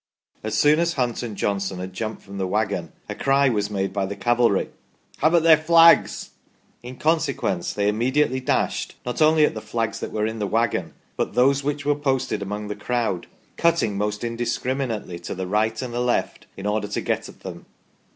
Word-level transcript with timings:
As 0.43 0.57
soon 0.57 0.79
as 0.79 0.93
Hunt 0.93 1.21
and 1.21 1.37
Johnson 1.37 1.77
had 1.77 1.93
jumped 1.93 2.23
from 2.23 2.39
the 2.39 2.47
waggon, 2.47 2.91
a 3.07 3.13
cry 3.13 3.49
was 3.49 3.69
made 3.69 3.93
by 3.93 4.07
the 4.07 4.15
cavalry:' 4.15 4.71
Have 5.19 5.35
at 5.35 5.43
their 5.43 5.55
flags!' 5.57 6.31
In 6.81 6.95
consequence, 6.95 7.71
they 7.71 7.87
immediately 7.87 8.39
dashed, 8.39 8.95
not 9.05 9.21
only 9.21 9.45
at 9.45 9.53
the 9.53 9.61
flags 9.61 9.99
that 9.99 10.11
were 10.11 10.25
in 10.25 10.39
the 10.39 10.47
waggon, 10.47 10.95
but 11.17 11.35
those 11.35 11.63
which 11.63 11.85
were 11.85 11.93
posted 11.93 12.41
among 12.41 12.67
the 12.67 12.75
crowd, 12.75 13.27
cutting 13.57 13.95
most 13.95 14.23
indiscriminately 14.23 15.19
to 15.19 15.35
the 15.35 15.45
right 15.45 15.79
and 15.83 15.93
left 15.93 16.47
in 16.57 16.65
order 16.65 16.87
to 16.87 16.99
get 17.01 17.29
at 17.29 17.41
them. 17.41 17.67